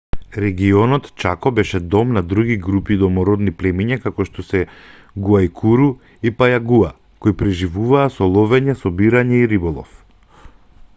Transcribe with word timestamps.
регионот 0.43 1.09
чако 1.21 1.51
беше 1.57 1.79
дом 1.95 2.13
на 2.15 2.23
други 2.31 2.55
групи 2.69 2.97
домородни 3.03 3.53
племиња 3.61 3.99
како 4.07 4.27
што 4.31 4.45
се 4.47 4.63
гуајкуру 5.27 5.91
и 6.31 6.35
пајагуа 6.43 6.91
кои 7.27 7.37
преживуваа 7.45 8.09
со 8.19 8.33
ловење 8.39 8.79
собирање 8.85 9.43
и 9.47 9.47
риболов 9.57 9.97